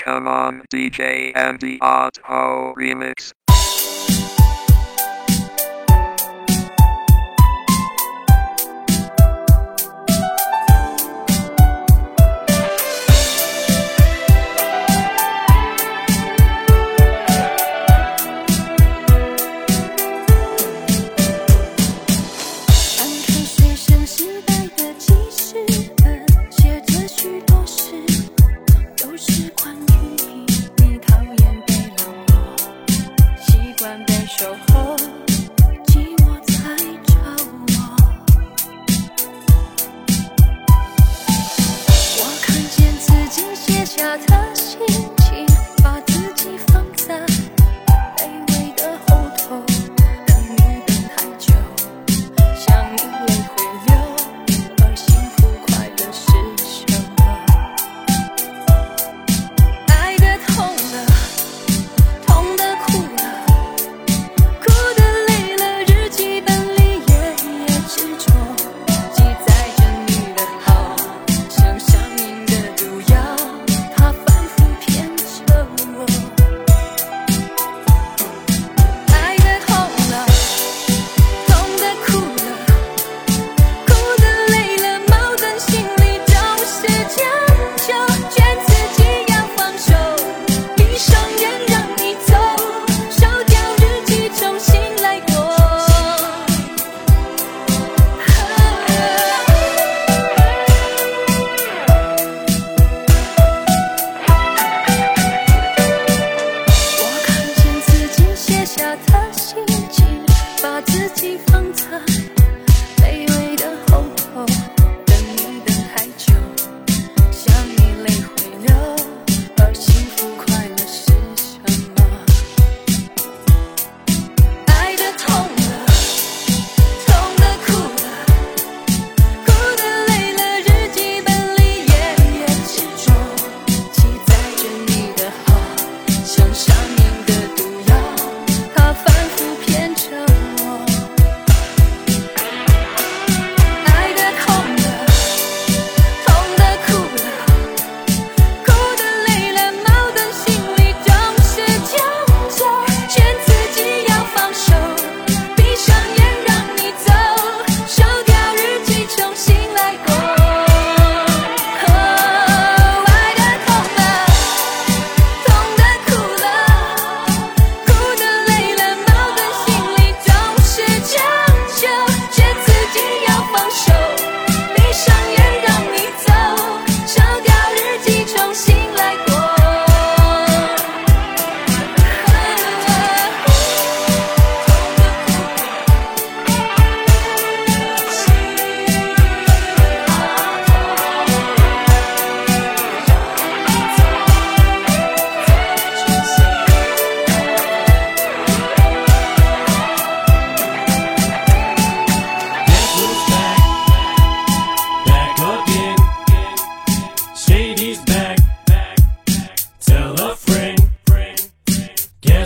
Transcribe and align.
Come 0.00 0.26
on, 0.26 0.62
DJ 0.72 1.32
and 1.34 1.60
the 1.60 1.78
Odd 1.82 2.16
oh, 2.26 2.72
Remix. 2.74 3.34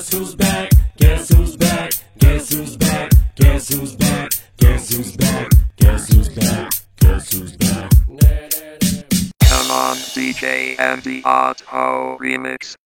Guess 0.05 0.13
who's 0.13 0.35
back? 0.35 0.71
Guess 0.99 1.33
who's 1.33 1.57
back? 1.57 1.93
Guess 2.19 2.53
who's 2.53 2.77
back? 2.77 3.11
Guess 3.37 3.69
who's 3.69 3.97
back? 3.97 4.33
Guess 4.59 4.95
who's 4.95 5.17
back? 5.17 5.51
Guess 5.79 6.13
who's 6.13 6.29
back? 6.29 6.73
Guess 7.01 7.33
who's 7.33 7.57
back? 7.57 7.91
Come 9.49 9.71
on, 9.71 9.97
DJ 10.13 10.79
and 10.79 11.03
the 11.05 11.23
Odd 11.25 11.63
Ho 11.69 12.19
remix. 12.21 12.77